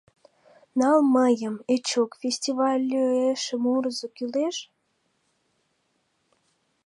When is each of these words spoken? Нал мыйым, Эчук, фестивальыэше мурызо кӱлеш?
Нал 0.79 0.97
мыйым, 1.15 1.55
Эчук, 1.73 2.11
фестивальыэше 2.21 3.55
мурызо 3.63 4.07
кӱлеш? 4.15 4.57